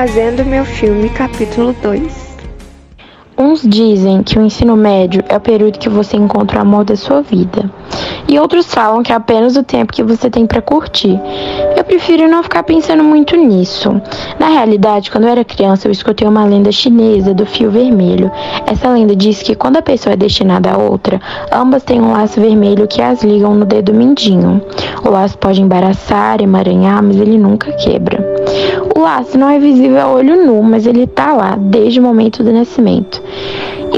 Fazendo 0.00 0.46
Meu 0.46 0.64
Filme, 0.64 1.10
capítulo 1.10 1.74
2. 1.74 2.29
Uns 3.40 3.62
dizem 3.62 4.22
que 4.22 4.38
o 4.38 4.42
ensino 4.42 4.76
médio 4.76 5.24
é 5.26 5.34
o 5.34 5.40
período 5.40 5.78
que 5.78 5.88
você 5.88 6.14
encontra 6.14 6.58
o 6.58 6.60
amor 6.60 6.84
da 6.84 6.94
sua 6.94 7.22
vida. 7.22 7.70
E 8.28 8.38
outros 8.38 8.66
falam 8.66 9.02
que 9.02 9.12
é 9.12 9.16
apenas 9.16 9.56
o 9.56 9.62
tempo 9.62 9.94
que 9.94 10.02
você 10.02 10.28
tem 10.28 10.46
para 10.46 10.60
curtir. 10.60 11.18
Eu 11.74 11.82
prefiro 11.82 12.28
não 12.28 12.42
ficar 12.42 12.62
pensando 12.64 13.02
muito 13.02 13.34
nisso. 13.36 13.98
Na 14.38 14.48
realidade, 14.48 15.10
quando 15.10 15.24
eu 15.24 15.30
era 15.30 15.42
criança, 15.42 15.88
eu 15.88 15.92
escutei 15.92 16.28
uma 16.28 16.44
lenda 16.44 16.70
chinesa 16.70 17.32
do 17.32 17.46
fio 17.46 17.70
vermelho. 17.70 18.30
Essa 18.66 18.90
lenda 18.90 19.16
diz 19.16 19.42
que 19.42 19.54
quando 19.54 19.78
a 19.78 19.82
pessoa 19.82 20.12
é 20.12 20.16
destinada 20.16 20.72
a 20.72 20.76
outra, 20.76 21.18
ambas 21.50 21.82
têm 21.82 21.98
um 21.98 22.12
laço 22.12 22.38
vermelho 22.38 22.86
que 22.86 23.00
as 23.00 23.24
ligam 23.24 23.54
no 23.54 23.64
dedo 23.64 23.94
mindinho. 23.94 24.60
O 25.02 25.08
laço 25.08 25.38
pode 25.38 25.62
embaraçar, 25.62 26.42
emaranhar, 26.42 27.02
mas 27.02 27.16
ele 27.16 27.38
nunca 27.38 27.72
quebra. 27.72 28.22
O 28.94 29.00
laço 29.00 29.38
não 29.38 29.48
é 29.48 29.58
visível 29.58 29.98
a 29.98 30.08
olho 30.08 30.44
nu, 30.44 30.62
mas 30.62 30.86
ele 30.86 31.04
está 31.04 31.32
lá 31.32 31.56
desde 31.58 31.98
o 31.98 32.02
momento 32.02 32.44
do 32.44 32.52
nascimento. 32.52 33.22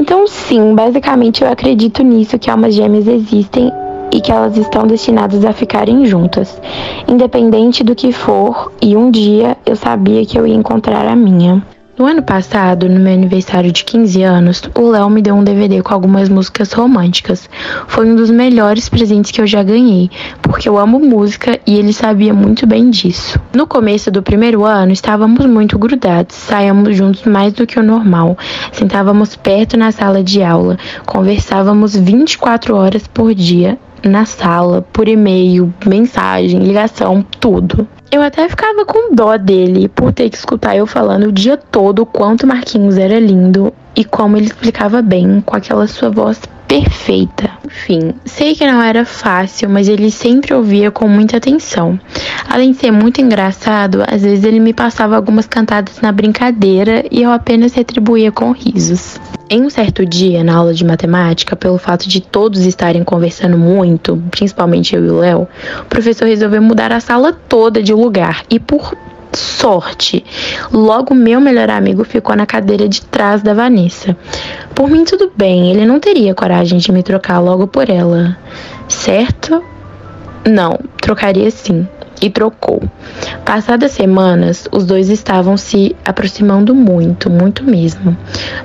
Então, 0.00 0.26
sim, 0.26 0.74
basicamente 0.74 1.44
eu 1.44 1.52
acredito 1.52 2.02
nisso 2.02 2.38
que 2.38 2.48
almas 2.48 2.74
gêmeas 2.74 3.06
existem 3.06 3.70
e 4.10 4.18
que 4.18 4.32
elas 4.32 4.56
estão 4.56 4.86
destinadas 4.86 5.44
a 5.44 5.52
ficarem 5.52 6.06
juntas, 6.06 6.58
independente 7.06 7.84
do 7.84 7.94
que 7.94 8.10
for, 8.10 8.72
e 8.80 8.96
um 8.96 9.10
dia 9.10 9.58
eu 9.66 9.76
sabia 9.76 10.24
que 10.24 10.38
eu 10.38 10.46
ia 10.46 10.54
encontrar 10.54 11.06
a 11.06 11.14
minha. 11.14 11.62
No 12.00 12.06
ano 12.06 12.22
passado, 12.22 12.88
no 12.88 12.98
meu 12.98 13.12
aniversário 13.12 13.70
de 13.70 13.84
15 13.84 14.22
anos, 14.22 14.62
o 14.74 14.88
Léo 14.88 15.10
me 15.10 15.20
deu 15.20 15.34
um 15.34 15.44
DVD 15.44 15.82
com 15.82 15.92
algumas 15.92 16.30
músicas 16.30 16.72
românticas. 16.72 17.46
Foi 17.88 18.08
um 18.10 18.16
dos 18.16 18.30
melhores 18.30 18.88
presentes 18.88 19.30
que 19.30 19.38
eu 19.38 19.46
já 19.46 19.62
ganhei, 19.62 20.10
porque 20.40 20.66
eu 20.66 20.78
amo 20.78 20.98
música 20.98 21.60
e 21.66 21.78
ele 21.78 21.92
sabia 21.92 22.32
muito 22.32 22.66
bem 22.66 22.88
disso. 22.88 23.38
No 23.54 23.66
começo 23.66 24.10
do 24.10 24.22
primeiro 24.22 24.64
ano, 24.64 24.92
estávamos 24.92 25.44
muito 25.44 25.78
grudados, 25.78 26.36
saíamos 26.36 26.96
juntos 26.96 27.24
mais 27.24 27.52
do 27.52 27.66
que 27.66 27.78
o 27.78 27.82
normal, 27.82 28.34
sentávamos 28.72 29.36
perto 29.36 29.76
na 29.76 29.92
sala 29.92 30.24
de 30.24 30.42
aula, 30.42 30.78
conversávamos 31.04 31.94
24 31.94 32.76
horas 32.76 33.06
por 33.06 33.34
dia 33.34 33.78
na 34.02 34.24
sala, 34.24 34.80
por 34.90 35.06
e-mail, 35.06 35.70
mensagem, 35.86 36.60
ligação, 36.60 37.22
tudo. 37.38 37.86
Eu 38.12 38.22
até 38.22 38.48
ficava 38.48 38.84
com 38.84 39.14
dó 39.14 39.36
dele 39.36 39.88
por 39.88 40.12
ter 40.12 40.28
que 40.28 40.36
escutar 40.36 40.76
eu 40.76 40.84
falando 40.84 41.28
o 41.28 41.32
dia 41.32 41.56
todo 41.56 42.02
o 42.02 42.06
quanto 42.06 42.44
Marquinhos 42.44 42.98
era 42.98 43.20
lindo 43.20 43.72
e 43.94 44.04
como 44.04 44.36
ele 44.36 44.46
explicava 44.46 45.02
bem 45.02 45.40
com 45.40 45.56
aquela 45.56 45.86
sua 45.86 46.10
voz 46.10 46.40
perfeita. 46.70 47.50
Enfim, 47.66 48.14
sei 48.24 48.54
que 48.54 48.64
não 48.64 48.80
era 48.80 49.04
fácil, 49.04 49.68
mas 49.68 49.88
ele 49.88 50.08
sempre 50.08 50.54
ouvia 50.54 50.88
com 50.88 51.08
muita 51.08 51.36
atenção. 51.36 51.98
Além 52.48 52.70
de 52.70 52.78
ser 52.78 52.92
muito 52.92 53.20
engraçado, 53.20 54.04
às 54.06 54.22
vezes 54.22 54.44
ele 54.44 54.60
me 54.60 54.72
passava 54.72 55.16
algumas 55.16 55.46
cantadas 55.46 56.00
na 56.00 56.12
brincadeira 56.12 57.04
e 57.10 57.22
eu 57.22 57.32
apenas 57.32 57.74
retribuía 57.74 58.30
com 58.30 58.52
risos. 58.52 59.18
Em 59.48 59.62
um 59.62 59.70
certo 59.70 60.06
dia, 60.06 60.44
na 60.44 60.54
aula 60.54 60.72
de 60.72 60.84
matemática, 60.84 61.56
pelo 61.56 61.76
fato 61.76 62.08
de 62.08 62.20
todos 62.20 62.64
estarem 62.64 63.02
conversando 63.02 63.58
muito, 63.58 64.22
principalmente 64.30 64.94
eu 64.94 65.04
e 65.04 65.10
o 65.10 65.18
Léo, 65.18 65.48
o 65.80 65.84
professor 65.86 66.28
resolveu 66.28 66.62
mudar 66.62 66.92
a 66.92 67.00
sala 67.00 67.32
toda 67.32 67.82
de 67.82 67.92
lugar 67.92 68.44
e 68.48 68.60
por 68.60 68.94
sorte. 69.60 70.24
Logo, 70.72 71.14
meu 71.14 71.40
melhor 71.40 71.68
amigo 71.68 72.02
ficou 72.02 72.34
na 72.34 72.46
cadeira 72.46 72.88
de 72.88 73.02
trás 73.02 73.42
da 73.42 73.52
Vanessa. 73.52 74.16
Por 74.74 74.88
mim, 74.88 75.04
tudo 75.04 75.30
bem, 75.36 75.70
ele 75.70 75.84
não 75.84 76.00
teria 76.00 76.34
coragem 76.34 76.78
de 76.78 76.90
me 76.90 77.02
trocar 77.02 77.38
logo 77.40 77.66
por 77.66 77.90
ela, 77.90 78.36
certo? 78.88 79.62
Não, 80.48 80.78
trocaria 81.00 81.50
sim. 81.50 81.86
E 82.22 82.28
trocou. 82.28 82.82
Passadas 83.46 83.92
semanas, 83.92 84.68
os 84.70 84.84
dois 84.84 85.08
estavam 85.08 85.56
se 85.56 85.96
aproximando 86.04 86.74
muito, 86.74 87.30
muito 87.30 87.64
mesmo. 87.64 88.14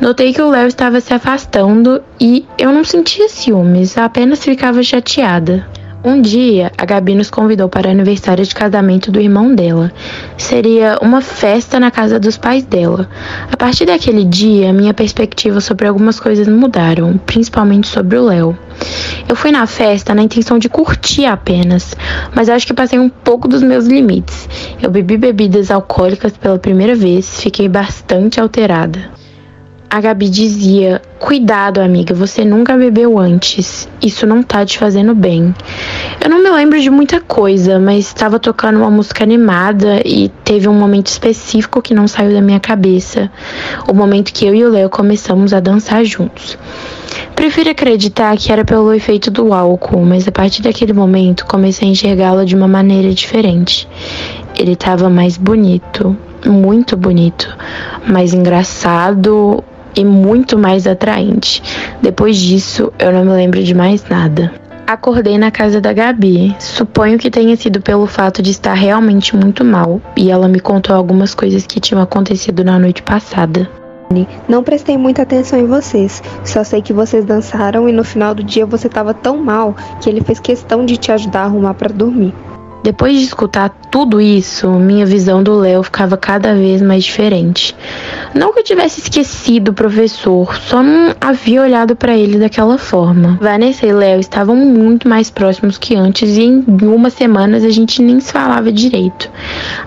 Notei 0.00 0.32
que 0.32 0.40
o 0.40 0.48
Léo 0.48 0.66
estava 0.66 1.00
se 1.00 1.12
afastando 1.12 2.02
e 2.18 2.46
eu 2.58 2.72
não 2.72 2.82
sentia 2.82 3.28
ciúmes, 3.28 3.98
apenas 3.98 4.42
ficava 4.42 4.82
chateada. 4.82 5.66
Um 6.04 6.20
dia, 6.20 6.72
a 6.76 6.84
Gabi 6.84 7.14
nos 7.14 7.30
convidou 7.30 7.68
para 7.68 7.86
o 7.86 7.90
aniversário 7.92 8.44
de 8.44 8.52
casamento 8.52 9.12
do 9.12 9.20
irmão 9.20 9.54
dela. 9.54 9.92
Seria 10.36 10.98
uma 11.00 11.20
festa 11.20 11.78
na 11.78 11.92
casa 11.92 12.18
dos 12.18 12.36
pais 12.36 12.64
dela. 12.64 13.08
A 13.48 13.56
partir 13.56 13.84
daquele 13.84 14.24
dia, 14.24 14.72
minha 14.72 14.92
perspectiva 14.92 15.60
sobre 15.60 15.86
algumas 15.86 16.18
coisas 16.18 16.48
mudaram, 16.48 17.16
principalmente 17.18 17.86
sobre 17.86 18.18
o 18.18 18.24
Léo. 18.24 18.58
Eu 19.28 19.36
fui 19.36 19.52
na 19.52 19.64
festa 19.64 20.12
na 20.12 20.24
intenção 20.24 20.58
de 20.58 20.68
curtir 20.68 21.24
apenas, 21.24 21.94
mas 22.34 22.48
acho 22.48 22.66
que 22.66 22.74
passei 22.74 22.98
um 22.98 23.08
pouco 23.08 23.46
dos 23.46 23.62
meus 23.62 23.86
limites. 23.86 24.48
Eu 24.82 24.90
bebi 24.90 25.16
bebidas 25.16 25.70
alcoólicas 25.70 26.32
pela 26.36 26.58
primeira 26.58 26.96
vez, 26.96 27.40
fiquei 27.40 27.68
bastante 27.68 28.40
alterada. 28.40 29.21
A 29.92 30.00
Gabi 30.00 30.30
dizia: 30.30 31.02
Cuidado, 31.18 31.78
amiga, 31.78 32.14
você 32.14 32.46
nunca 32.46 32.78
bebeu 32.78 33.18
antes. 33.18 33.86
Isso 34.00 34.26
não 34.26 34.42
tá 34.42 34.64
te 34.64 34.78
fazendo 34.78 35.14
bem. 35.14 35.54
Eu 36.18 36.30
não 36.30 36.42
me 36.42 36.48
lembro 36.48 36.80
de 36.80 36.88
muita 36.88 37.20
coisa, 37.20 37.78
mas 37.78 38.06
estava 38.06 38.38
tocando 38.38 38.78
uma 38.78 38.90
música 38.90 39.22
animada 39.22 40.00
e 40.02 40.30
teve 40.44 40.66
um 40.66 40.72
momento 40.72 41.08
específico 41.08 41.82
que 41.82 41.92
não 41.92 42.08
saiu 42.08 42.32
da 42.32 42.40
minha 42.40 42.58
cabeça. 42.58 43.30
O 43.86 43.92
momento 43.92 44.32
que 44.32 44.46
eu 44.46 44.54
e 44.54 44.64
o 44.64 44.70
Léo 44.70 44.88
começamos 44.88 45.52
a 45.52 45.60
dançar 45.60 46.02
juntos. 46.06 46.56
Prefiro 47.36 47.68
acreditar 47.68 48.34
que 48.38 48.50
era 48.50 48.64
pelo 48.64 48.94
efeito 48.94 49.30
do 49.30 49.52
álcool, 49.52 50.06
mas 50.06 50.26
a 50.26 50.32
partir 50.32 50.62
daquele 50.62 50.94
momento 50.94 51.44
comecei 51.44 51.86
a 51.86 51.90
enxergá-lo 51.90 52.46
de 52.46 52.56
uma 52.56 52.66
maneira 52.66 53.12
diferente. 53.12 53.86
Ele 54.58 54.72
estava 54.72 55.10
mais 55.10 55.36
bonito, 55.36 56.16
muito 56.46 56.96
bonito, 56.96 57.54
mais 58.06 58.32
engraçado, 58.32 59.62
e 59.96 60.04
muito 60.04 60.58
mais 60.58 60.86
atraente. 60.86 61.62
Depois 62.00 62.36
disso, 62.36 62.92
eu 62.98 63.12
não 63.12 63.24
me 63.24 63.32
lembro 63.32 63.62
de 63.62 63.74
mais 63.74 64.04
nada. 64.08 64.52
Acordei 64.86 65.38
na 65.38 65.50
casa 65.50 65.80
da 65.80 65.92
Gabi. 65.92 66.54
Suponho 66.58 67.18
que 67.18 67.30
tenha 67.30 67.56
sido 67.56 67.80
pelo 67.80 68.06
fato 68.06 68.42
de 68.42 68.50
estar 68.50 68.74
realmente 68.74 69.36
muito 69.36 69.64
mal, 69.64 70.00
e 70.16 70.30
ela 70.30 70.48
me 70.48 70.60
contou 70.60 70.94
algumas 70.94 71.34
coisas 71.34 71.66
que 71.66 71.80
tinham 71.80 72.02
acontecido 72.02 72.64
na 72.64 72.78
noite 72.78 73.02
passada. 73.02 73.70
Não 74.46 74.62
prestei 74.62 74.98
muita 74.98 75.22
atenção 75.22 75.58
em 75.58 75.66
vocês, 75.66 76.22
só 76.44 76.62
sei 76.62 76.82
que 76.82 76.92
vocês 76.92 77.24
dançaram 77.24 77.88
e 77.88 77.92
no 77.92 78.04
final 78.04 78.34
do 78.34 78.42
dia 78.42 78.66
você 78.66 78.86
estava 78.86 79.14
tão 79.14 79.38
mal 79.38 79.74
que 80.00 80.10
ele 80.10 80.20
fez 80.20 80.38
questão 80.38 80.84
de 80.84 80.98
te 80.98 81.10
ajudar 81.10 81.40
a 81.40 81.44
arrumar 81.44 81.72
para 81.74 81.92
dormir. 81.92 82.34
Depois 82.82 83.16
de 83.16 83.24
escutar 83.24 83.68
tudo 83.92 84.20
isso, 84.20 84.68
minha 84.70 85.06
visão 85.06 85.42
do 85.42 85.54
Léo 85.54 85.82
ficava 85.82 86.16
cada 86.16 86.54
vez 86.54 86.82
mais 86.82 87.04
diferente. 87.04 87.76
Não 88.34 88.52
que 88.52 88.60
eu 88.60 88.64
tivesse 88.64 89.00
esquecido 89.00 89.68
o 89.68 89.74
professor, 89.74 90.56
só 90.56 90.82
não 90.82 91.14
havia 91.20 91.62
olhado 91.62 91.94
para 91.94 92.16
ele 92.16 92.38
daquela 92.38 92.78
forma. 92.78 93.38
Vanessa 93.40 93.86
e 93.86 93.92
Léo 93.92 94.18
estavam 94.18 94.56
muito 94.56 95.06
mais 95.06 95.30
próximos 95.30 95.78
que 95.78 95.94
antes 95.94 96.36
e 96.36 96.42
em 96.42 96.64
umas 96.82 97.12
semanas 97.12 97.62
a 97.62 97.70
gente 97.70 98.02
nem 98.02 98.18
se 98.18 98.32
falava 98.32 98.72
direito. 98.72 99.30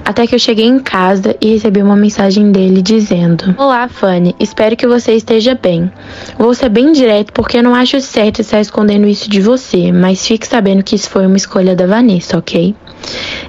Até 0.06 0.26
que 0.26 0.36
eu 0.36 0.40
cheguei 0.40 0.66
em 0.66 0.80
casa 0.80 1.36
e 1.42 1.50
recebi 1.50 1.82
uma 1.82 1.96
mensagem 1.96 2.52
dele 2.52 2.82
dizendo: 2.82 3.56
Olá, 3.58 3.90
Fanny, 3.90 4.36
espero 4.40 4.78
que 4.78 4.88
você 4.88 5.14
esteja 5.14 5.56
bem. 5.56 5.92
Vou 6.38 6.54
ser 6.54 6.70
bem 6.70 6.94
direto 6.94 7.34
porque 7.34 7.62
não 7.62 7.76
acho 7.76 8.00
certo 8.00 8.40
estar 8.40 8.62
escondendo 8.62 9.08
isso 9.08 9.30
de 9.30 9.42
você, 9.42 9.92
mas 9.92 10.26
fique 10.26 10.48
sabendo 10.48 10.84
que 10.84 10.96
isso 10.96 11.10
foi 11.10 11.26
uma 11.26 11.38
escolha 11.38 11.76
da 11.76 11.88
Vanessa, 11.88 12.38
ok? 12.38 12.76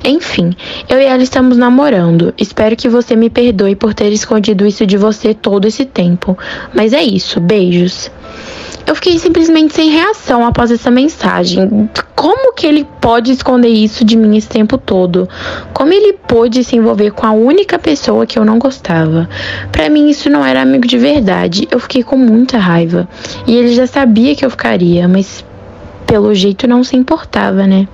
Enfim, 0.05 0.55
eu 0.89 1.00
e 1.00 1.05
ela 1.05 1.22
estamos 1.22 1.56
namorando. 1.56 2.33
Espero 2.39 2.77
que 2.77 2.89
você 2.89 3.17
me 3.17 3.28
perdoe 3.31 3.75
por 3.75 3.94
ter 3.94 4.12
escondido 4.12 4.67
isso 4.67 4.87
de 4.87 4.97
você 4.97 5.34
todo 5.34 5.67
esse 5.67 5.84
tempo. 5.84 6.37
Mas 6.75 6.93
é 6.93 7.03
isso, 7.03 7.41
beijos. 7.41 8.11
Eu 8.87 8.94
fiquei 8.94 9.19
simplesmente 9.19 9.75
sem 9.75 9.91
reação 9.91 10.47
após 10.47 10.71
essa 10.71 10.93
mensagem. 10.93 11.91
Como 12.15 12.55
que 12.55 12.65
ele 12.65 12.87
pode 13.00 13.33
esconder 13.33 13.69
isso 13.69 14.05
de 14.05 14.17
mim 14.17 14.37
esse 14.37 14.49
tempo 14.49 14.78
todo? 14.78 15.29
Como 15.75 15.93
ele 15.93 16.12
pôde 16.12 16.62
se 16.62 16.76
envolver 16.76 17.11
com 17.11 17.26
a 17.26 17.32
única 17.32 17.81
pessoa 17.81 18.25
que 18.26 18.38
eu 18.38 18.44
não 18.44 18.61
gostava? 18.61 19.29
Para 19.73 19.91
mim 19.91 20.09
isso 20.09 20.31
não 20.31 20.47
era 20.47 20.62
amigo 20.62 20.87
de 20.87 20.99
verdade. 20.99 21.67
Eu 21.69 21.81
fiquei 21.81 22.05
com 22.05 22.17
muita 22.17 22.59
raiva. 22.59 23.09
E 23.44 23.56
ele 23.56 23.75
já 23.75 23.88
sabia 23.88 24.37
que 24.37 24.44
eu 24.44 24.50
ficaria, 24.50 25.09
mas 25.09 25.44
pelo 26.06 26.32
jeito 26.32 26.69
não 26.69 26.85
se 26.85 26.97
importava, 26.97 27.67
né? 27.67 27.88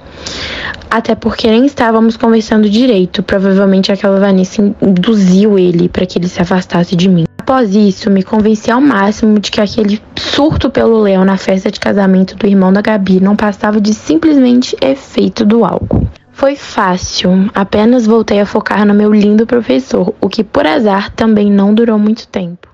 Até 0.91 1.15
porque 1.15 1.51
nem 1.51 1.65
estávamos 1.65 2.17
conversando 2.17 2.69
direito. 2.69 3.23
Provavelmente 3.23 3.91
aquela 3.91 4.21
Vanessa 4.21 4.63
induziu 4.83 5.59
ele 5.59 5.89
para 5.89 6.05
que 6.05 6.19
ele 6.19 6.29
se 6.29 6.41
afastasse 6.41 6.95
de 6.95 7.09
mim. 7.09 7.25
Após 7.39 7.75
isso, 7.75 8.11
me 8.11 8.23
convenci 8.23 8.71
ao 8.71 8.81
máximo 8.81 9.39
de 9.41 9.51
que 9.51 9.61
aquele 9.61 10.01
surto 10.17 10.71
pelo 10.71 11.01
leão 11.01 11.25
na 11.25 11.37
festa 11.37 11.71
de 11.71 11.81
casamento 11.81 12.37
do 12.37 12.47
irmão 12.47 12.73
da 12.73 12.81
Gabi 12.81 13.21
não 13.21 13.35
passava 13.35 13.81
de 13.81 13.93
simplesmente 13.93 14.77
efeito 14.81 15.45
do 15.45 15.65
álcool. 15.65 16.07
Foi 16.33 16.57
fácil, 16.57 17.51
apenas 17.55 18.07
voltei 18.07 18.41
a 18.41 18.47
focar 18.47 18.87
no 18.87 18.95
meu 18.95 19.13
lindo 19.13 19.47
professor, 19.47 20.15
o 20.21 20.29
que 20.29 20.43
por 20.43 20.67
azar 20.67 21.11
também 21.11 21.51
não 21.51 21.75
durou 21.75 21.99
muito 21.99 22.27
tempo. 22.27 22.72